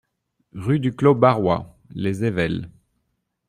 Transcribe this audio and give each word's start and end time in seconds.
Rue 0.55 0.79
du 0.79 0.95
Clos 0.95 1.13
Barrois, 1.13 1.77
Les 1.91 2.23
Ayvelles 2.23 2.71